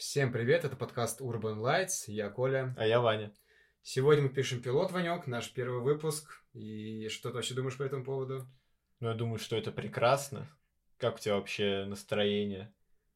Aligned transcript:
Всем 0.00 0.32
привет, 0.32 0.64
это 0.64 0.76
подкаст 0.76 1.20
Urban 1.20 1.58
Lights, 1.58 2.04
я 2.06 2.30
Коля. 2.30 2.74
А 2.78 2.86
я 2.86 3.02
Ваня. 3.02 3.34
Сегодня 3.82 4.22
мы 4.22 4.28
пишем 4.30 4.62
пилот, 4.62 4.92
Ванек, 4.92 5.26
наш 5.26 5.52
первый 5.52 5.82
выпуск. 5.82 6.42
И 6.54 7.08
что 7.10 7.28
ты 7.28 7.34
вообще 7.34 7.52
думаешь 7.52 7.76
по 7.76 7.82
этому 7.82 8.02
поводу? 8.02 8.48
Ну, 9.00 9.10
я 9.10 9.14
думаю, 9.14 9.38
что 9.38 9.56
это 9.56 9.70
прекрасно. 9.70 10.48
Как 10.96 11.16
у 11.16 11.18
тебя 11.18 11.34
вообще 11.34 11.84
настроение? 11.84 12.72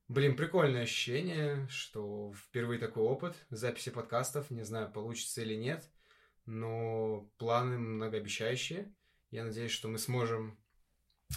Блин, 0.09 0.37
прикольное 0.37 0.83
ощущение, 0.83 1.67
что 1.71 2.35
впервые 2.35 2.79
такой 2.79 3.03
опыт 3.03 3.35
записи 3.49 3.91
подкастов. 3.91 4.51
Не 4.51 4.63
знаю, 4.63 4.93
получится 4.93 5.41
или 5.41 5.55
нет, 5.55 5.91
но 6.45 7.31
планы 7.39 7.79
многообещающие. 7.79 8.95
Я 9.31 9.45
надеюсь, 9.45 9.73
что 9.73 9.89
мы 9.89 9.97
сможем 9.97 10.59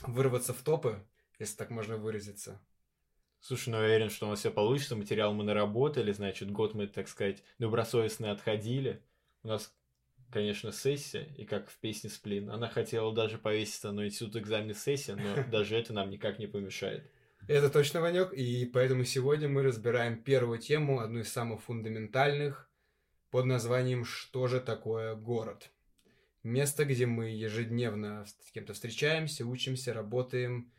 вырваться 0.02 0.53
в 0.53 0.61
топы, 0.61 1.08
если 1.39 1.55
так 1.55 1.70
можно 1.70 1.95
выразиться. 1.95 2.61
Слушай, 3.40 3.70
ну 3.70 3.77
я 3.77 3.86
уверен, 3.86 4.09
что 4.09 4.26
у 4.26 4.30
нас 4.30 4.40
все 4.40 4.52
получится. 4.52 4.96
Материал 4.96 5.34
мы 5.34 5.44
наработали, 5.44 6.12
значит, 6.12 6.52
год 6.52 6.73
мы, 6.73 6.88
так 6.88 7.08
сказать, 7.08 7.44
добросовестно 7.59 8.32
отходили. 8.32 9.04
У 9.44 9.48
нас, 9.48 9.73
конечно, 10.32 10.72
сессия, 10.72 11.28
и 11.38 11.45
как 11.45 11.70
в 11.70 11.78
песне 11.80 12.09
«Сплин». 12.09 12.50
Она 12.50 12.68
хотела 12.68 13.14
даже 13.14 13.38
повеситься 13.38 13.92
на 13.92 14.08
институт 14.08 14.36
экзамен 14.38 14.76
сессия, 14.76 15.16
но 15.16 15.44
даже 15.52 15.78
это 15.78 15.94
нам 15.94 16.09
никак 16.09 16.40
не 16.40 16.48
помешает. 16.48 17.09
Это 17.48 17.70
точно, 17.70 18.02
Ванек, 18.02 18.34
и 18.34 18.66
поэтому 18.66 19.05
сегодня 19.05 19.48
мы 19.48 19.64
разбираем 19.64 20.22
первую 20.22 20.59
тему, 20.59 21.00
одну 21.00 21.20
из 21.20 21.31
самых 21.31 21.62
фундаментальных, 21.62 22.70
под 23.30 23.45
названием 23.45 24.04
«Что 24.04 24.48
же 24.48 24.59
такое 24.59 25.16
город?». 25.16 25.70
Место, 26.44 26.86
где 26.86 27.06
мы 27.06 27.30
ежедневно 27.30 28.26
с 28.26 28.52
кем-то 28.52 28.73
встречаемся, 28.73 29.45
учимся, 29.45 29.94
работаем, 29.94 30.72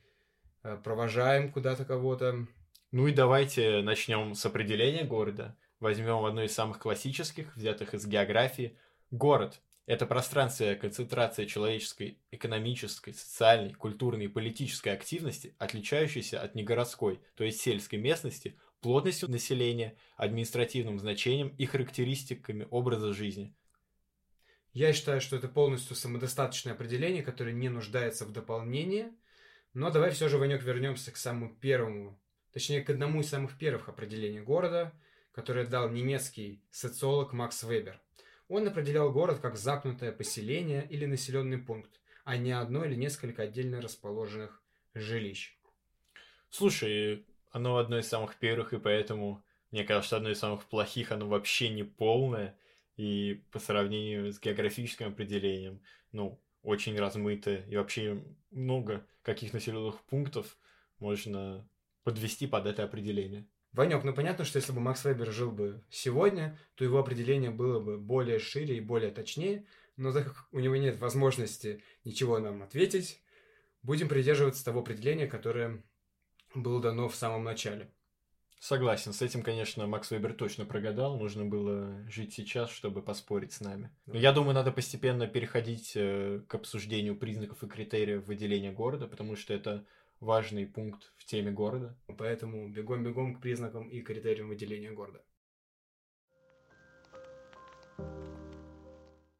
э, 0.62 0.77
провожаем 0.77 1.52
куда-то 1.52 1.84
кого-то. 1.84 2.47
Ну 2.91 3.06
и 3.06 3.12
давайте 3.12 3.83
начнем 3.83 4.34
с 4.34 4.47
определения 4.47 5.05
города. 5.05 5.55
Возьмем 5.78 6.25
одно 6.25 6.44
из 6.44 6.55
самых 6.55 6.78
классических, 6.78 7.55
взятых 7.55 7.92
из 7.92 8.06
географии. 8.06 8.78
Город– 9.11 9.61
это 9.86 10.06
пространство 10.06 10.72
концентрации 10.75 11.44
человеческой, 11.44 12.19
экономической, 12.31 13.12
социальной, 13.12 13.75
культурной 13.75 14.25
и 14.25 14.28
политической 14.28 14.89
активности, 14.89 15.55
отличающейся 15.59 16.41
от 16.41 16.55
негородской, 16.55 17.20
то 17.34 17.44
есть 17.44 17.61
сельской 17.61 17.98
местности, 17.98 18.56
плотностью 18.81 19.31
населения, 19.31 19.94
административным 20.16 20.98
значением 20.98 21.48
и 21.59 21.66
характеристиками 21.66 22.66
образа 22.70 23.12
жизни. 23.12 23.55
Я 24.72 24.94
считаю, 24.94 25.20
что 25.20 25.36
это 25.36 25.48
полностью 25.48 25.94
самодостаточное 25.94 26.72
определение, 26.72 27.22
которое 27.22 27.53
не 27.53 27.69
нуждается 27.69 28.25
в 28.25 28.33
дополнении. 28.33 29.12
Но 29.75 29.91
давай 29.91 30.11
все 30.12 30.31
же, 30.31 30.39
Ванек, 30.39 30.62
вернемся 30.62 31.12
к 31.12 31.19
самому 31.19 31.55
первому, 31.55 32.19
точнее, 32.52 32.82
к 32.82 32.91
одному 32.91 33.20
из 33.20 33.28
самых 33.28 33.58
первых 33.58 33.88
определений 33.88 34.41
города, 34.41 34.92
которое 35.32 35.66
дал 35.66 35.88
немецкий 35.88 36.62
социолог 36.70 37.32
Макс 37.32 37.62
Вебер. 37.62 38.00
Он 38.48 38.66
определял 38.66 39.12
город 39.12 39.41
как 39.41 39.56
замкнутое 39.56 40.10
поселение 40.10 40.86
или 40.88 41.04
населенный 41.04 41.58
пункт, 41.58 42.00
а 42.24 42.36
не 42.36 42.52
одно 42.52 42.84
или 42.84 42.94
несколько 42.94 43.42
отдельно 43.42 43.80
расположенных 43.80 44.62
жилищ. 44.94 45.56
Слушай, 46.50 47.26
оно 47.50 47.76
одно 47.76 47.98
из 47.98 48.08
самых 48.08 48.36
первых, 48.36 48.72
и 48.72 48.78
поэтому, 48.78 49.44
мне 49.70 49.84
кажется, 49.84 50.16
одно 50.16 50.30
из 50.30 50.38
самых 50.38 50.64
плохих, 50.64 51.12
оно 51.12 51.28
вообще 51.28 51.69
не 51.69 51.84
полное, 51.84 52.58
и 52.96 53.44
по 53.52 53.58
сравнению 53.58 54.32
с 54.32 54.41
географическим 54.41 55.08
определением, 55.08 55.80
ну, 56.12 56.41
очень 56.62 56.98
размыто, 56.98 57.54
и 57.54 57.76
вообще 57.76 58.22
много 58.50 59.06
каких 59.22 59.52
населенных 59.52 60.00
пунктов 60.02 60.56
можно 60.98 61.69
подвести 62.04 62.46
под 62.46 62.66
это 62.66 62.84
определение. 62.84 63.46
Ванек, 63.72 64.03
ну 64.03 64.14
понятно, 64.14 64.44
что 64.44 64.59
если 64.59 64.72
бы 64.72 64.81
Макс 64.81 65.04
Вебер 65.04 65.31
жил 65.31 65.50
бы 65.50 65.82
сегодня, 65.91 66.59
то 66.75 66.84
его 66.84 66.98
определение 66.98 67.50
было 67.50 67.81
бы 67.81 67.98
более 67.98 68.38
шире 68.38 68.78
и 68.78 68.81
более 68.81 69.10
точнее, 69.10 69.66
но 69.97 70.12
так 70.12 70.26
как 70.26 70.48
у 70.53 70.59
него 70.59 70.76
нет 70.76 70.98
возможности 70.98 71.82
ничего 72.04 72.38
нам 72.38 72.62
ответить, 72.62 73.22
будем 73.82 74.09
придерживаться 74.09 74.64
того 74.64 74.81
определения, 74.81 75.26
которое 75.26 75.82
было 76.54 76.81
дано 76.81 77.09
в 77.09 77.14
самом 77.14 77.44
начале. 77.44 77.91
Согласен, 78.60 79.12
с 79.12 79.22
этим, 79.22 79.42
конечно, 79.42 79.86
Макс 79.86 80.10
Вебер 80.10 80.34
точно 80.34 80.65
прогадал. 80.65 81.16
Нужно 81.16 81.44
было 81.44 82.04
жить 82.10 82.34
сейчас, 82.34 82.70
чтобы 82.70 83.03
поспорить 83.03 83.53
с 83.53 83.60
нами. 83.60 83.91
Но 84.06 84.19
я 84.19 84.32
думаю, 84.32 84.54
надо 84.54 84.72
постепенно 84.72 85.28
переходить 85.28 85.92
э, 85.94 86.41
к 86.48 86.54
обсуждению 86.56 87.16
признаков 87.16 87.62
и 87.62 87.69
критериев 87.69 88.26
выделения 88.26 88.72
города, 88.72 89.06
потому 89.06 89.36
что 89.36 89.54
это 89.54 89.86
важный 90.20 90.66
пункт 90.66 91.12
в 91.16 91.24
теме 91.24 91.50
города. 91.50 91.96
Поэтому 92.16 92.68
бегом-бегом 92.68 93.36
к 93.36 93.40
признакам 93.40 93.88
и 93.88 94.00
критериям 94.00 94.48
выделения 94.48 94.90
города. 94.90 95.22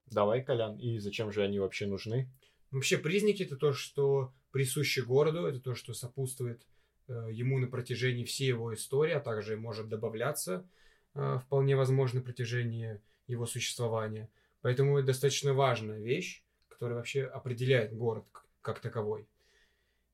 Давай, 0.07 0.43
Колян, 0.43 0.79
и 0.79 0.99
зачем 0.99 1.33
же 1.33 1.43
они 1.43 1.59
вообще 1.59 1.87
нужны? 1.87 2.31
Вообще 2.71 2.99
признаки 2.99 3.43
это 3.43 3.57
то, 3.57 3.73
что 3.73 4.33
присуще 4.51 5.03
городу, 5.03 5.47
это 5.47 5.61
то, 5.61 5.75
что 5.75 5.93
сопутствует 5.93 6.67
э, 7.09 7.29
ему 7.31 7.59
на 7.59 7.67
протяжении 7.67 8.25
всей 8.25 8.49
его 8.49 8.73
истории, 8.75 9.13
а 9.13 9.21
также 9.21 9.57
может 9.57 9.89
добавляться 9.89 10.69
э, 11.15 11.39
вполне 11.45 11.77
возможно 11.77 12.21
на 12.21 12.25
протяжении 12.25 13.01
его 13.27 13.47
существования. 13.47 14.31
Поэтому 14.63 14.99
это 14.99 15.09
достаточно 15.09 15.53
важная 15.53 16.01
вещь, 16.01 16.43
которая 16.69 16.97
вообще 16.97 17.25
определяет 17.25 17.95
город 17.95 18.25
как 18.61 18.81
таковой. 18.81 19.29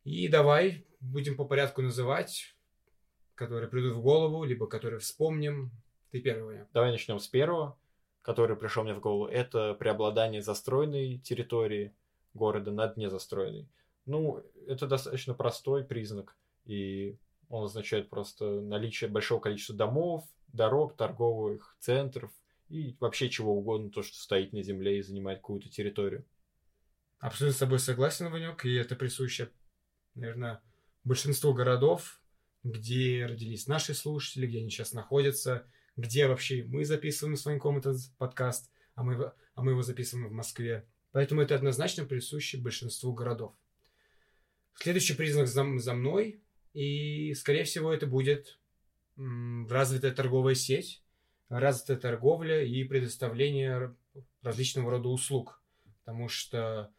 И 0.04 0.28
давай 0.28 0.84
будем 1.00 1.36
по 1.36 1.44
порядку 1.44 1.82
называть, 1.82 2.54
которые 3.34 3.68
придут 3.68 3.94
в 3.94 4.02
голову, 4.02 4.44
либо 4.44 4.66
которые 4.66 5.00
вспомним. 5.00 5.70
Ты 6.10 6.20
первый. 6.20 6.60
Давай 6.72 6.90
начнем 6.90 7.18
с 7.18 7.26
первого, 7.26 7.78
который 8.22 8.56
пришел 8.56 8.84
мне 8.84 8.94
в 8.94 9.00
голову. 9.00 9.26
Это 9.26 9.74
преобладание 9.74 10.42
застроенной 10.42 11.18
территории 11.18 11.94
города 12.34 12.70
над 12.70 12.96
незастроенной. 12.96 13.68
Ну, 14.06 14.44
это 14.66 14.86
достаточно 14.86 15.32
простой 15.34 15.84
признак, 15.84 16.36
и 16.66 17.16
он 17.48 17.64
означает 17.64 18.10
просто 18.10 18.60
наличие 18.60 19.08
большого 19.08 19.40
количества 19.40 19.74
домов, 19.74 20.24
дорог, 20.48 20.96
торговых 20.96 21.76
центров 21.80 22.30
и 22.68 22.96
вообще 23.00 23.30
чего 23.30 23.56
угодно, 23.56 23.90
то, 23.90 24.02
что 24.02 24.16
стоит 24.18 24.52
на 24.52 24.62
земле 24.62 24.98
и 24.98 25.02
занимает 25.02 25.38
какую-то 25.38 25.70
территорию. 25.70 26.26
Абсолютно 27.18 27.56
с 27.56 27.60
тобой 27.60 27.78
согласен, 27.78 28.30
Ванек, 28.30 28.64
и 28.66 28.74
это 28.74 28.96
присуще 28.96 29.50
наверное, 30.14 30.60
большинство 31.04 31.52
городов, 31.52 32.20
где 32.62 33.26
родились 33.26 33.66
наши 33.66 33.94
слушатели, 33.94 34.46
где 34.46 34.58
они 34.58 34.70
сейчас 34.70 34.92
находятся, 34.92 35.66
где 35.96 36.26
вообще 36.26 36.64
мы 36.64 36.84
записываем 36.84 37.36
с 37.36 37.44
Ваньком 37.44 37.78
этот 37.78 37.98
подкаст, 38.18 38.70
а 38.94 39.02
мы, 39.02 39.32
а 39.54 39.62
мы 39.62 39.72
его 39.72 39.82
записываем 39.82 40.28
в 40.28 40.32
Москве. 40.32 40.86
Поэтому 41.12 41.42
это 41.42 41.54
однозначно 41.54 42.04
присуще 42.04 42.58
большинству 42.58 43.12
городов. 43.12 43.54
Следующий 44.74 45.14
признак 45.14 45.46
за, 45.46 45.78
за 45.78 45.94
мной, 45.94 46.42
и, 46.72 47.32
скорее 47.34 47.64
всего, 47.64 47.92
это 47.92 48.06
будет 48.06 48.58
развитая 49.16 50.12
торговая 50.12 50.56
сеть, 50.56 51.02
развитая 51.48 51.96
торговля 51.96 52.64
и 52.64 52.82
предоставление 52.82 53.94
различного 54.42 54.90
рода 54.90 55.08
услуг. 55.08 55.62
Потому 56.00 56.28
что 56.28 56.92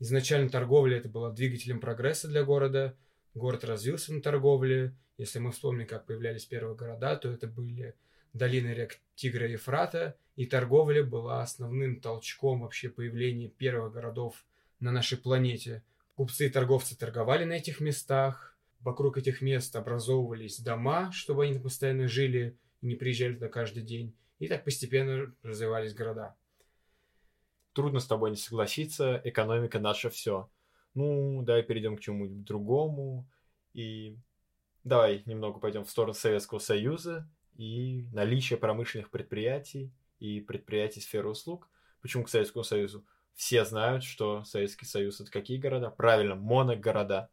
Изначально 0.00 0.48
торговля 0.48 0.98
это 0.98 1.08
была 1.08 1.30
двигателем 1.30 1.80
прогресса 1.80 2.28
для 2.28 2.44
города. 2.44 2.96
Город 3.34 3.64
развился 3.64 4.12
на 4.12 4.20
торговле. 4.20 4.94
Если 5.16 5.40
мы 5.40 5.50
вспомним, 5.50 5.86
как 5.86 6.06
появлялись 6.06 6.44
первые 6.44 6.76
города, 6.76 7.16
то 7.16 7.30
это 7.30 7.48
были 7.48 7.96
долины 8.32 8.68
рек 8.68 9.00
Тигра 9.16 9.48
и 9.48 9.52
Ефрата, 9.52 10.16
и 10.36 10.46
торговля 10.46 11.02
была 11.02 11.42
основным 11.42 12.00
толчком 12.00 12.60
вообще 12.60 12.88
появления 12.88 13.48
первых 13.48 13.92
городов 13.92 14.46
на 14.78 14.92
нашей 14.92 15.18
планете. 15.18 15.82
Купцы 16.14 16.46
и 16.46 16.50
торговцы 16.50 16.96
торговали 16.96 17.44
на 17.44 17.54
этих 17.54 17.80
местах, 17.80 18.56
вокруг 18.80 19.18
этих 19.18 19.42
мест 19.42 19.74
образовывались 19.74 20.60
дома, 20.60 21.10
чтобы 21.10 21.44
они 21.44 21.58
постоянно 21.58 22.06
жили 22.06 22.56
и 22.80 22.86
не 22.86 22.94
приезжали 22.94 23.34
туда 23.34 23.48
каждый 23.48 23.82
день, 23.82 24.14
и 24.38 24.46
так 24.46 24.62
постепенно 24.62 25.34
развивались 25.42 25.94
города 25.94 26.36
трудно 27.78 28.00
с 28.00 28.06
тобой 28.06 28.30
не 28.30 28.36
согласиться, 28.36 29.22
экономика 29.22 29.78
наша 29.78 30.10
все. 30.10 30.50
Ну, 30.94 31.42
давай 31.44 31.62
перейдем 31.62 31.96
к 31.96 32.00
чему-нибудь 32.00 32.42
другому. 32.42 33.30
И 33.72 34.18
давай 34.82 35.22
немного 35.26 35.60
пойдем 35.60 35.84
в 35.84 35.90
сторону 35.90 36.12
Советского 36.12 36.58
Союза 36.58 37.30
и 37.54 38.08
наличие 38.12 38.58
промышленных 38.58 39.12
предприятий 39.12 39.92
и 40.18 40.40
предприятий 40.40 41.00
сферы 41.00 41.28
услуг. 41.28 41.70
Почему 42.02 42.24
к 42.24 42.30
Советскому 42.30 42.64
Союзу? 42.64 43.06
Все 43.34 43.64
знают, 43.64 44.02
что 44.02 44.42
Советский 44.42 44.84
Союз 44.84 45.20
это 45.20 45.30
какие 45.30 45.58
города? 45.58 45.88
Правильно, 45.90 46.34
моногорода. 46.34 47.30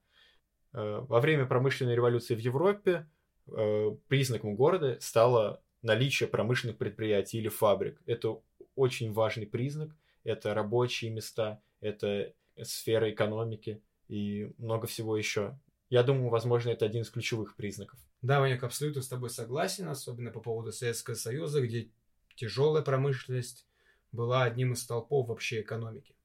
Э, 0.73 1.03
во 1.09 1.21
время 1.21 1.47
промышленной 1.47 1.95
революции 1.95 2.35
в 2.35 2.39
Европе 2.39 3.09
э, 3.47 3.95
признаком 4.07 4.55
города 4.55 4.99
стало 5.01 5.63
наличие 5.81 6.29
промышленных 6.29 6.77
предприятий 6.77 7.39
или 7.39 7.47
фабрик. 7.47 7.99
Это 8.05 8.39
очень 8.75 9.11
важный 9.11 9.47
признак, 9.47 9.95
это 10.25 10.53
рабочие 10.53 11.11
места, 11.11 11.61
это 11.79 12.33
сфера 12.61 13.09
экономики 13.09 13.81
и 14.09 14.51
много 14.57 14.87
всего 14.87 15.15
еще. 15.17 15.57
Я 15.89 16.03
думаю, 16.03 16.29
возможно, 16.29 16.71
это 16.71 16.85
один 16.85 17.03
из 17.03 17.09
ключевых 17.09 17.55
признаков. 17.55 17.99
Да, 18.21 18.39
Ваняк, 18.39 18.63
абсолютно 18.63 19.01
с 19.01 19.07
тобой 19.07 19.29
согласен, 19.29 19.87
особенно 19.87 20.31
по 20.31 20.41
поводу 20.41 20.71
Советского 20.71 21.13
Союза, 21.13 21.61
где 21.61 21.91
тяжелая 22.35 22.83
промышленность 22.83 23.67
была 24.11 24.43
одним 24.43 24.73
из 24.73 24.81
столпов 24.81 25.27
вообще 25.27 25.61
экономики. 25.61 26.15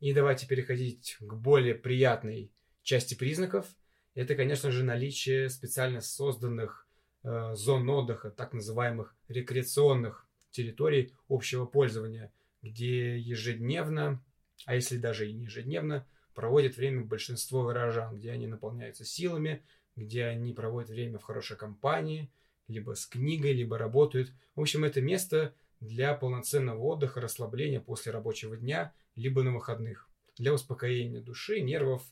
И 0.00 0.12
давайте 0.12 0.46
переходить 0.46 1.16
к 1.20 1.34
более 1.34 1.74
приятной 1.74 2.52
части 2.82 3.14
признаков. 3.14 3.66
Это, 4.14 4.34
конечно 4.34 4.70
же, 4.70 4.82
наличие 4.82 5.48
специально 5.50 6.00
созданных 6.00 6.88
э, 7.22 7.54
зон 7.54 7.88
отдыха, 7.88 8.30
так 8.30 8.52
называемых 8.52 9.14
рекреационных 9.28 10.28
территорий 10.50 11.14
общего 11.28 11.66
пользования, 11.66 12.32
где 12.62 13.18
ежедневно, 13.18 14.22
а 14.64 14.74
если 14.74 14.96
даже 14.96 15.28
и 15.28 15.32
не 15.32 15.44
ежедневно, 15.44 16.06
проводит 16.34 16.76
время 16.76 17.04
большинство 17.04 17.64
горожан, 17.64 18.16
где 18.16 18.30
они 18.30 18.46
наполняются 18.46 19.04
силами, 19.04 19.62
где 19.96 20.24
они 20.26 20.52
проводят 20.52 20.90
время 20.90 21.18
в 21.18 21.22
хорошей 21.22 21.56
компании, 21.56 22.30
либо 22.68 22.94
с 22.94 23.06
книгой, 23.06 23.52
либо 23.52 23.78
работают. 23.78 24.32
В 24.54 24.60
общем, 24.60 24.84
это 24.84 25.00
место 25.00 25.54
для 25.80 26.14
полноценного 26.14 26.80
отдыха, 26.80 27.20
расслабления 27.20 27.80
после 27.80 28.12
рабочего 28.12 28.56
дня, 28.56 28.92
либо 29.14 29.42
на 29.42 29.52
выходных, 29.52 30.08
для 30.36 30.52
успокоения 30.52 31.20
души, 31.20 31.60
нервов 31.60 32.02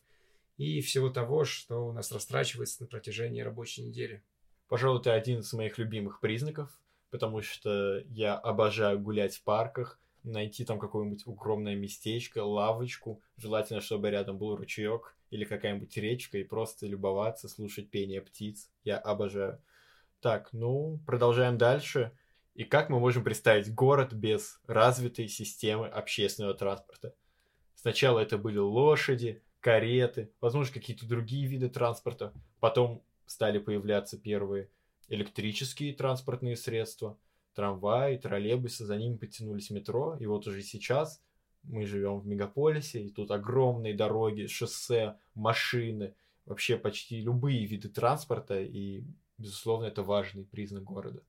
и 0.57 0.81
всего 0.81 1.11
того, 1.11 1.45
что 1.45 1.87
у 1.87 1.93
нас 1.93 2.13
растрачивается 2.13 2.83
на 2.83 2.87
протяжении 2.87 3.41
рабочей 3.41 3.83
недели. 3.83 4.23
Пожалуй, 4.69 5.01
это 5.01 5.13
один 5.13 5.41
из 5.41 5.53
моих 5.53 5.79
любимых 5.79 6.21
признаков, 6.21 6.71
потому 7.11 7.43
что 7.43 8.03
я 8.09 8.37
обожаю 8.37 8.99
гулять 8.99 9.37
в 9.37 9.43
парках, 9.43 10.01
найти 10.25 10.65
там 10.65 10.79
какое-нибудь 10.79 11.27
укромное 11.27 11.75
местечко, 11.75 12.45
лавочку, 12.45 13.23
желательно, 13.37 13.81
чтобы 13.81 14.11
рядом 14.11 14.39
был 14.39 14.57
ручеек 14.57 15.17
или 15.31 15.45
какая-нибудь 15.45 15.97
речка, 15.97 16.39
и 16.39 16.45
просто 16.45 16.87
любоваться, 16.87 17.49
слушать 17.49 17.91
пение 17.91 18.21
птиц. 18.21 18.71
Я 18.85 18.99
обожаю. 18.99 19.63
Так, 20.21 20.53
ну, 20.53 21.01
продолжаем 21.07 21.59
дальше. 21.59 22.13
И 22.55 22.65
как 22.65 22.89
мы 22.89 23.01
можем 23.01 23.25
представить 23.25 23.75
город 23.75 24.13
без 24.13 24.61
развитой 24.67 25.29
системы 25.29 25.89
общественного 25.89 26.55
транспорта? 26.55 27.15
Сначала 27.75 28.21
это 28.21 28.39
были 28.39 28.59
лошади, 28.59 29.43
кареты, 29.61 30.31
возможно, 30.41 30.73
какие-то 30.73 31.07
другие 31.07 31.47
виды 31.47 31.69
транспорта. 31.69 32.33
Потом 32.61 33.03
стали 33.27 33.59
появляться 33.59 34.19
первые 34.19 34.71
электрические 35.09 35.93
транспортные 35.95 36.57
средства, 36.57 37.19
трамваи, 37.55 38.17
троллейбусы, 38.17 38.85
за 38.85 38.97
ними 38.97 39.17
подтянулись 39.17 39.71
метро. 39.71 40.17
И 40.21 40.27
вот 40.27 40.47
уже 40.47 40.63
сейчас 40.63 41.23
мы 41.63 41.87
живем 41.87 42.19
в 42.19 42.27
мегаполисе, 42.27 43.03
и 43.03 43.11
тут 43.11 43.31
огромные 43.31 43.95
дороги, 43.95 44.47
шоссе, 44.47 45.17
машины, 45.35 46.15
вообще 46.45 46.77
почти 46.77 47.21
любые 47.21 47.65
виды 47.67 47.89
транспорта, 47.89 48.61
и, 48.61 49.05
безусловно, 49.39 49.87
это 49.87 50.03
важный 50.03 50.45
признак 50.45 50.85
города. 50.85 51.23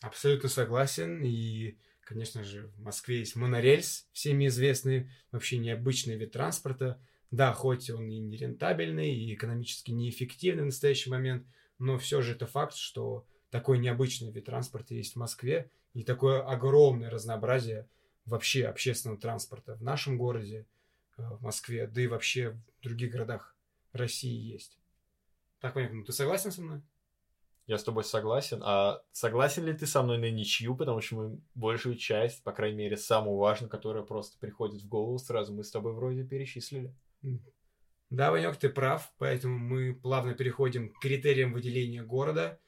Абсолютно 0.00 0.48
согласен. 0.48 1.22
И, 1.24 1.76
конечно 2.00 2.44
же, 2.44 2.68
в 2.76 2.82
Москве 2.82 3.20
есть 3.20 3.36
монорельс, 3.36 4.08
всеми 4.12 4.46
известный, 4.46 5.10
вообще 5.32 5.58
необычный 5.58 6.16
вид 6.16 6.32
транспорта. 6.32 7.00
Да, 7.30 7.52
хоть 7.52 7.90
он 7.90 8.08
и 8.08 8.18
нерентабельный, 8.18 9.14
и 9.14 9.34
экономически 9.34 9.90
неэффективный 9.90 10.62
в 10.62 10.66
настоящий 10.66 11.10
момент, 11.10 11.46
но 11.78 11.98
все 11.98 12.22
же 12.22 12.32
это 12.32 12.46
факт, 12.46 12.74
что 12.74 13.26
такой 13.50 13.78
необычный 13.78 14.30
вид 14.30 14.46
транспорта 14.46 14.94
есть 14.94 15.14
в 15.14 15.16
Москве, 15.16 15.70
и 15.94 16.04
такое 16.04 16.42
огромное 16.42 17.10
разнообразие 17.10 17.88
вообще 18.26 18.66
общественного 18.66 19.20
транспорта 19.20 19.74
в 19.74 19.82
нашем 19.82 20.18
городе, 20.18 20.66
э, 21.16 21.22
в 21.22 21.42
Москве, 21.42 21.86
да 21.86 22.00
и 22.00 22.06
вообще 22.06 22.50
в 22.50 22.82
других 22.82 23.12
городах 23.12 23.56
России 23.92 24.52
есть. 24.52 24.78
Так, 25.60 25.74
понятно. 25.74 26.04
Ты 26.04 26.12
согласен 26.12 26.52
со 26.52 26.62
мной? 26.62 26.82
Я 27.66 27.76
с 27.76 27.84
тобой 27.84 28.04
согласен. 28.04 28.62
А 28.64 29.02
согласен 29.12 29.64
ли 29.64 29.74
ты 29.74 29.86
со 29.86 30.02
мной 30.02 30.18
на 30.18 30.30
ничью? 30.30 30.74
Потому 30.76 31.00
что 31.00 31.16
мы 31.16 31.40
большую 31.54 31.96
часть, 31.96 32.42
по 32.42 32.52
крайней 32.52 32.78
мере, 32.78 32.96
самую 32.96 33.36
важную, 33.36 33.68
которая 33.68 34.02
просто 34.02 34.38
приходит 34.38 34.82
в 34.82 34.88
голову 34.88 35.18
сразу, 35.18 35.52
мы 35.52 35.64
с 35.64 35.70
тобой 35.70 35.92
вроде 35.92 36.24
перечислили. 36.24 36.94
Да, 38.10 38.30
Ванек, 38.30 38.56
ты 38.56 38.70
прав. 38.70 39.12
Поэтому 39.18 39.58
мы 39.58 39.94
плавно 39.94 40.34
переходим 40.34 40.90
к 40.90 41.00
критериям 41.00 41.52
выделения 41.52 42.02
города. 42.02 42.58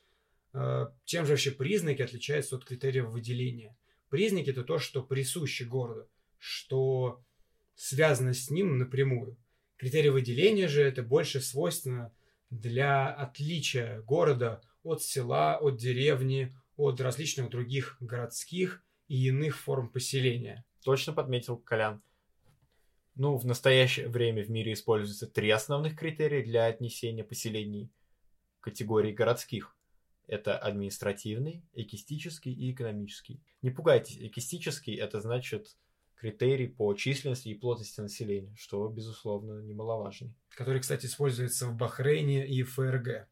Э, 0.52 0.88
чем 1.04 1.26
же 1.26 1.32
вообще 1.32 1.50
признаки 1.50 2.02
отличаются 2.02 2.56
от 2.56 2.64
критериев 2.64 3.06
выделения? 3.06 3.76
Признаки– 4.08 4.50
это 4.50 4.64
то, 4.64 4.78
что 4.78 5.02
присуще 5.02 5.64
городу, 5.64 6.08
что 6.38 7.22
связано 7.74 8.34
с 8.34 8.50
ним 8.50 8.78
напрямую. 8.78 9.36
Критерии 9.76 10.08
выделения 10.08 10.68
же– 10.68 10.82
это 10.82 11.02
больше 11.02 11.40
свойственно 11.40 12.12
для 12.50 13.08
отличия 13.08 14.02
города 14.02 14.60
от 14.82 15.02
села, 15.02 15.56
от 15.56 15.76
деревни, 15.76 16.56
от 16.76 17.00
различных 17.00 17.50
других 17.50 17.96
городских 18.00 18.82
и 19.06 19.28
иных 19.28 19.56
форм 19.56 19.88
поселения. 19.88 20.64
Точно 20.82 21.12
подметил 21.12 21.56
Колян. 21.56 22.02
Ну, 23.14 23.36
в 23.36 23.44
настоящее 23.44 24.08
время 24.08 24.42
в 24.42 24.50
мире 24.50 24.72
используются 24.72 25.26
три 25.26 25.50
основных 25.50 25.96
критерия 25.96 26.42
для 26.42 26.66
отнесения 26.66 27.22
поселений 27.22 27.92
категории 28.60 29.12
городских. 29.12 29.76
Это 30.30 30.56
административный, 30.56 31.64
экистический 31.72 32.52
и 32.52 32.70
экономический. 32.70 33.42
Не 33.62 33.70
пугайтесь, 33.70 34.16
экистический 34.16 34.94
это 34.94 35.20
значит 35.20 35.76
критерий 36.14 36.68
по 36.68 36.94
численности 36.94 37.48
и 37.48 37.54
плотности 37.54 38.00
населения, 38.00 38.54
что, 38.56 38.86
безусловно, 38.88 39.60
немаловажный. 39.60 40.32
Который, 40.50 40.80
кстати, 40.82 41.06
используется 41.06 41.66
в 41.66 41.74
Бахрейне 41.74 42.46
и 42.46 42.62
ФРГ. 42.62 43.26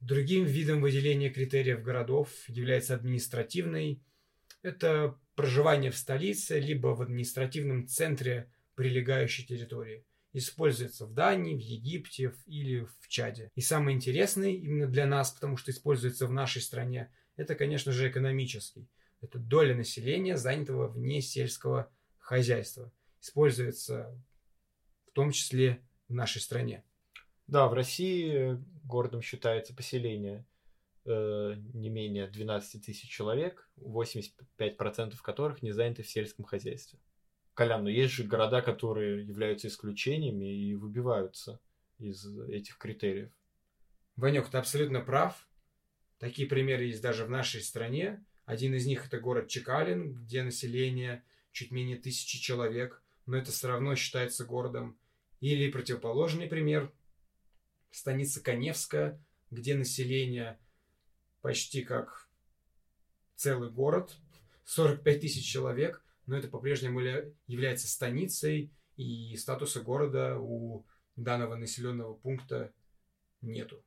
Другим 0.00 0.46
видом 0.46 0.80
выделения 0.80 1.28
критериев 1.28 1.82
городов 1.82 2.30
является 2.48 2.94
административный. 2.94 4.02
Это 4.62 5.20
проживание 5.34 5.90
в 5.90 5.98
столице, 5.98 6.58
либо 6.60 6.88
в 6.94 7.02
административном 7.02 7.88
центре 7.88 8.50
прилегающей 8.74 9.44
территории. 9.44 10.06
Используется 10.32 11.06
в 11.06 11.14
Дании, 11.14 11.56
в 11.56 11.60
Египте 11.60 12.34
или 12.46 12.80
в 13.00 13.08
Чаде. 13.08 13.50
И 13.54 13.60
самый 13.60 13.94
интересный 13.94 14.54
именно 14.54 14.86
для 14.86 15.06
нас, 15.06 15.30
потому 15.30 15.56
что 15.56 15.70
используется 15.70 16.26
в 16.26 16.32
нашей 16.32 16.60
стране, 16.60 17.10
это, 17.36 17.54
конечно 17.54 17.92
же, 17.92 18.08
экономический. 18.08 18.88
Это 19.20 19.38
доля 19.38 19.74
населения, 19.74 20.36
занятого 20.36 20.88
вне 20.88 21.20
сельского 21.20 21.90
хозяйства. 22.18 22.92
Используется 23.20 24.14
в 25.06 25.12
том 25.12 25.32
числе 25.32 25.82
в 26.08 26.14
нашей 26.14 26.40
стране. 26.40 26.84
Да, 27.46 27.66
в 27.68 27.72
России 27.72 28.58
городом 28.84 29.22
считается 29.22 29.74
поселение 29.74 30.46
э, 31.04 31.54
не 31.74 31.88
менее 31.88 32.28
12 32.28 32.84
тысяч 32.84 33.08
человек, 33.08 33.70
85% 33.78 35.14
которых 35.22 35.62
не 35.62 35.72
заняты 35.72 36.02
в 36.02 36.08
сельском 36.08 36.44
хозяйстве. 36.44 36.98
Колян, 37.58 37.82
но 37.82 37.90
есть 37.90 38.14
же 38.14 38.22
города, 38.22 38.62
которые 38.62 39.26
являются 39.26 39.66
исключениями 39.66 40.44
и 40.44 40.76
выбиваются 40.76 41.60
из 41.98 42.24
этих 42.48 42.78
критериев. 42.78 43.32
Ванек, 44.14 44.48
ты 44.48 44.58
абсолютно 44.58 45.00
прав. 45.00 45.48
Такие 46.20 46.46
примеры 46.46 46.84
есть 46.84 47.02
даже 47.02 47.24
в 47.24 47.30
нашей 47.30 47.60
стране. 47.60 48.24
Один 48.44 48.74
из 48.76 48.86
них 48.86 49.08
это 49.08 49.18
город 49.18 49.48
Чекалин, 49.48 50.12
где 50.22 50.44
население 50.44 51.24
чуть 51.50 51.72
менее 51.72 51.96
тысячи 51.96 52.38
человек, 52.38 53.02
но 53.26 53.36
это 53.36 53.50
все 53.50 53.66
равно 53.66 53.96
считается 53.96 54.44
городом. 54.44 54.96
Или 55.40 55.68
противоположный 55.68 56.46
пример 56.46 56.92
станица 57.90 58.40
Коневская, 58.40 59.20
где 59.50 59.74
население 59.74 60.60
почти 61.40 61.82
как 61.82 62.28
целый 63.34 63.68
город, 63.68 64.14
45 64.64 65.20
тысяч 65.20 65.44
человек, 65.44 66.04
но 66.28 66.36
это 66.36 66.48
по-прежнему 66.48 67.00
является 67.46 67.88
станицей, 67.88 68.70
и 68.96 69.34
статуса 69.36 69.80
города 69.80 70.38
у 70.38 70.86
данного 71.16 71.56
населенного 71.56 72.14
пункта 72.14 72.72
нету. 73.40 73.82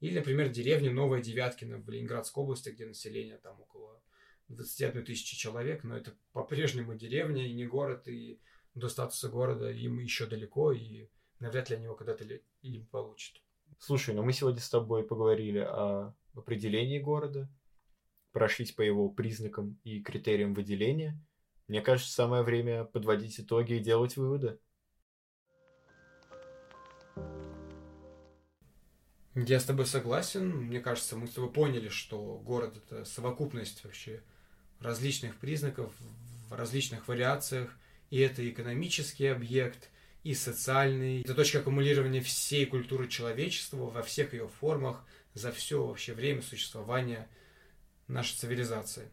Или, 0.00 0.18
например, 0.18 0.48
деревня 0.48 0.90
Новая 0.90 1.22
Девяткина 1.22 1.78
в 1.78 1.88
Ленинградской 1.88 2.42
области, 2.42 2.70
где 2.70 2.86
население 2.86 3.36
там 3.38 3.60
около 3.60 4.02
21 4.48 5.04
тысячи 5.04 5.36
человек, 5.36 5.84
но 5.84 5.96
это 5.96 6.16
по-прежнему 6.32 6.94
деревня 6.94 7.46
и 7.46 7.52
не 7.52 7.66
город, 7.66 8.08
и 8.08 8.40
до 8.74 8.88
статуса 8.88 9.28
города 9.28 9.70
им 9.70 9.98
еще 9.98 10.26
далеко, 10.26 10.72
и 10.72 11.08
навряд 11.40 11.70
ли 11.70 11.76
они 11.76 11.84
его 11.84 11.94
когда-то 11.94 12.24
и 12.62 12.80
получат. 12.90 13.42
Слушай, 13.78 14.14
ну 14.14 14.22
мы 14.22 14.32
сегодня 14.32 14.60
с 14.60 14.70
тобой 14.70 15.06
поговорили 15.06 15.58
о 15.58 16.14
определении 16.34 16.98
города, 16.98 17.50
прошлись 18.32 18.72
по 18.72 18.82
его 18.82 19.10
признакам 19.10 19.78
и 19.84 20.00
критериям 20.02 20.54
выделения. 20.54 21.20
Мне 21.68 21.80
кажется, 21.80 22.12
самое 22.12 22.42
время 22.42 22.84
подводить 22.84 23.40
итоги 23.40 23.74
и 23.74 23.80
делать 23.80 24.16
выводы. 24.16 24.58
Я 29.34 29.58
с 29.58 29.64
тобой 29.64 29.86
согласен. 29.86 30.48
Мне 30.48 30.80
кажется, 30.80 31.16
мы 31.16 31.26
с 31.26 31.32
тобой 31.32 31.50
поняли, 31.50 31.88
что 31.88 32.38
город 32.38 32.76
это 32.76 33.04
совокупность 33.04 33.82
вообще 33.84 34.22
различных 34.78 35.36
признаков 35.36 35.92
в 36.48 36.52
различных 36.52 37.08
вариациях. 37.08 37.76
И 38.10 38.20
это 38.20 38.48
экономический 38.48 39.26
объект, 39.26 39.90
и 40.24 40.34
социальный. 40.34 41.20
Это 41.20 41.34
точка 41.34 41.58
аккумулирования 41.58 42.22
всей 42.22 42.66
культуры 42.66 43.08
человечества 43.08 43.76
во 43.76 44.02
всех 44.02 44.32
ее 44.32 44.48
формах, 44.48 45.04
за 45.34 45.52
все 45.52 45.84
вообще 45.84 46.14
время 46.14 46.42
существования 46.42 47.28
нашей 48.08 48.36
цивилизации. 48.36 49.10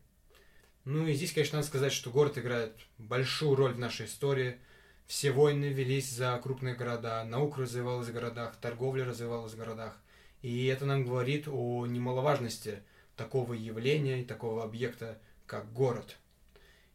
Ну 0.85 1.05
и 1.07 1.13
здесь, 1.13 1.33
конечно, 1.33 1.57
надо 1.57 1.67
сказать, 1.67 1.93
что 1.93 2.09
город 2.09 2.37
играет 2.37 2.75
большую 2.97 3.55
роль 3.55 3.73
в 3.73 3.79
нашей 3.79 4.07
истории. 4.07 4.57
Все 5.05 5.31
войны 5.31 5.65
велись 5.65 6.09
за 6.09 6.39
крупные 6.41 6.73
города, 6.73 7.23
наука 7.25 7.61
развивалась 7.61 8.07
в 8.07 8.13
городах, 8.13 8.55
торговля 8.55 9.05
развивалась 9.05 9.53
в 9.53 9.57
городах. 9.57 9.97
И 10.41 10.65
это 10.65 10.85
нам 10.85 11.05
говорит 11.05 11.47
о 11.47 11.85
немаловажности 11.85 12.81
такого 13.15 13.53
явления 13.53 14.21
и 14.21 14.25
такого 14.25 14.63
объекта, 14.63 15.19
как 15.45 15.71
город. 15.73 16.17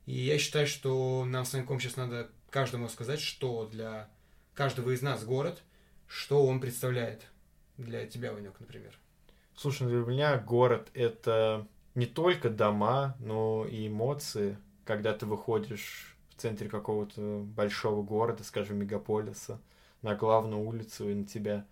И 0.07 0.15
я 0.15 0.39
считаю, 0.39 0.67
что 0.67 1.25
нам 1.25 1.45
с 1.45 1.51
Саньком 1.51 1.79
сейчас 1.79 1.97
надо 1.97 2.31
каждому 2.51 2.89
сказать, 2.89 3.21
что 3.21 3.67
для 3.67 4.09
каждого 4.55 4.91
из 4.91 5.03
нас 5.03 5.25
город, 5.25 5.63
что 6.09 6.47
он 6.47 6.61
представляет 6.61 7.23
для 7.77 8.07
тебя, 8.07 8.33
Ванек, 8.33 8.59
например. 8.59 8.99
Слушай, 9.55 9.83
ну, 9.85 9.91
для 9.91 10.13
меня 10.13 10.39
город— 10.39 10.89
это 10.95 11.67
не 11.97 12.07
только 12.07 12.51
дома, 12.51 13.17
но 13.19 13.67
и 13.69 13.89
эмоции, 13.89 14.59
когда 14.85 15.15
ты 15.15 15.27
выходишь 15.27 16.17
в 16.29 16.41
центре 16.41 16.69
какого-то 16.69 17.41
большого 17.57 18.03
города, 18.03 18.45
скажем, 18.45 18.77
мегаполиса, 18.77 19.61
на 20.03 20.15
главную 20.15 20.63
улицу, 20.63 21.09
и 21.09 21.15
на 21.15 21.25
тебя 21.25 21.67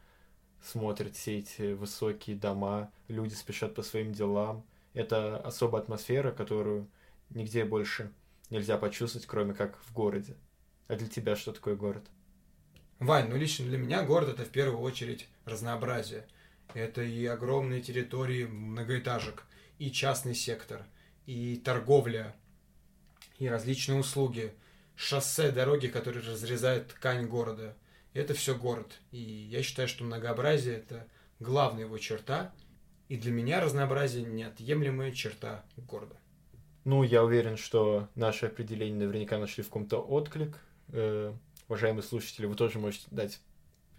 смотрят 0.63 1.15
все 1.15 1.39
эти 1.39 1.75
высокие 1.75 2.37
дома, 2.37 2.91
люди 3.09 3.35
спешат 3.35 3.75
по 3.75 3.83
своим 3.83 4.13
делам. 4.13 4.65
Это 4.95 5.37
особая 5.37 5.83
атмосфера, 5.83 6.33
которую 6.33 6.89
нигде 7.29 7.67
больше 7.67 8.11
нельзя 8.49 8.79
почувствовать, 8.79 9.27
кроме 9.27 9.53
как 9.53 9.79
в 9.85 9.93
городе. 9.93 10.37
А 10.89 10.97
для 10.97 11.07
тебя 11.07 11.37
что 11.37 11.53
такое 11.53 11.77
город? 11.77 12.05
Вань, 12.99 13.29
ну 13.29 13.37
лично 13.37 13.67
для 13.67 13.77
меня 13.77 14.03
город 14.03 14.31
это 14.31 14.45
в 14.45 14.51
первую 14.51 14.81
очередь 14.81 15.29
разнообразие. 15.45 16.27
Это 16.73 17.03
и 17.03 17.27
огромные 17.27 17.83
территории 17.83 18.45
многоэтажек, 18.45 19.45
и 19.79 19.91
частный 19.91 20.35
сектор, 20.35 20.85
и 21.27 21.57
торговля, 21.57 22.35
и 23.39 23.49
различные 23.49 23.99
услуги, 23.99 24.55
шоссе, 24.97 25.51
дороги, 25.51 25.89
которые 25.89 26.25
разрезают 26.25 26.89
ткань 26.89 27.27
города. 27.27 27.77
Это 28.13 28.35
все 28.35 28.55
город. 28.55 29.01
И 29.11 29.19
я 29.19 29.63
считаю, 29.63 29.89
что 29.89 30.05
многообразие– 30.05 30.77
это 30.77 31.09
главная 31.41 31.85
его 31.85 31.99
черта. 31.99 32.55
И 33.09 33.17
для 33.17 33.33
меня 33.33 33.61
разнообразие– 33.61 34.25
неотъемлемая 34.25 35.13
черта 35.13 35.65
города. 35.77 36.17
Ну, 36.85 37.03
я 37.03 37.25
уверен, 37.25 37.57
что 37.57 38.09
наши 38.15 38.47
определения 38.47 39.07
наверняка 39.07 39.39
нашли 39.39 39.63
в 39.63 39.67
каком-то 39.67 39.99
отклик. 39.99 40.59
Э, 40.89 41.33
уважаемые 41.67 42.03
слушатели, 42.03 42.47
вы 42.47 42.55
тоже 42.55 42.79
можете 42.79 43.07
дать 43.11 43.41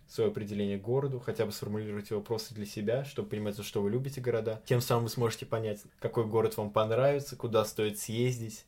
свое 0.07 0.29
определение 0.29 0.77
городу, 0.77 1.19
хотя 1.19 1.45
бы 1.45 1.51
сформулировать 1.51 2.11
вопросы 2.11 2.53
для 2.53 2.65
себя, 2.65 3.05
чтобы 3.05 3.29
понимать, 3.29 3.55
за 3.55 3.63
что 3.63 3.81
вы 3.81 3.89
любите 3.89 4.21
города. 4.21 4.61
Тем 4.65 4.81
самым 4.81 5.05
вы 5.05 5.09
сможете 5.09 5.45
понять, 5.45 5.81
какой 5.99 6.25
город 6.25 6.57
вам 6.57 6.69
понравится, 6.69 7.35
куда 7.35 7.65
стоит 7.65 7.99
съездить. 7.99 8.65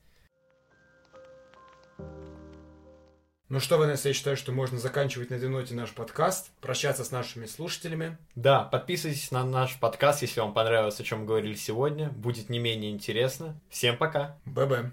Ну 3.50 3.62
что, 3.62 3.78
Ванесса, 3.78 4.10
я 4.10 4.14
считаю, 4.14 4.36
что 4.36 4.52
можно 4.52 4.78
заканчивать 4.78 5.30
на 5.30 5.36
этой 5.36 5.48
ноте 5.48 5.74
наш 5.74 5.94
подкаст, 5.94 6.52
прощаться 6.60 7.06
с 7.06 7.12
нашими 7.12 7.46
слушателями. 7.46 8.18
Да, 8.36 8.64
подписывайтесь 8.64 9.32
на 9.32 9.46
наш 9.46 9.80
подкаст, 9.80 10.22
если 10.22 10.42
вам 10.42 10.54
понравилось, 10.54 11.00
о 11.00 11.04
чем 11.04 11.22
мы 11.22 11.26
говорили 11.28 11.56
сегодня. 11.56 12.10
Будет 12.10 12.50
не 12.50 12.60
менее 12.60 12.92
интересно. 12.92 13.58
Всем 13.70 13.98
пока. 13.98 14.38
Б-б. 14.44 14.92